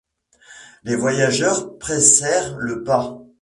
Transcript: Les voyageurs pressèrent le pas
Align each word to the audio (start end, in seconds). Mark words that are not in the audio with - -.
Les 0.81 0.95
voyageurs 0.95 1.77
pressèrent 1.77 2.57
le 2.57 2.81
pas 2.83 3.21